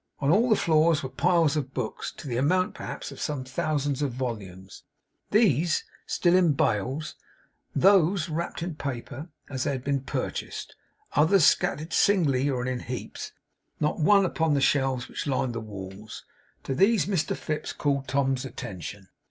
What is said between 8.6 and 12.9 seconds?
in paper, as they had been purchased; others scattered singly or in